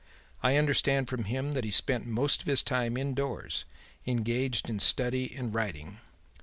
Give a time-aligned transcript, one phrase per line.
[0.41, 3.65] I understood from him that he spent most of his time indoors
[4.07, 5.99] engaged in study and writing.